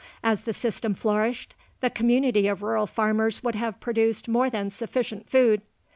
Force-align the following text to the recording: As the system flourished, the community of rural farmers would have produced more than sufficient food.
As 0.23 0.41
the 0.41 0.51
system 0.53 0.95
flourished, 0.95 1.53
the 1.79 1.91
community 1.91 2.47
of 2.47 2.63
rural 2.63 2.87
farmers 2.87 3.43
would 3.43 3.53
have 3.53 3.79
produced 3.79 4.27
more 4.27 4.49
than 4.49 4.71
sufficient 4.71 5.29
food. 5.29 5.61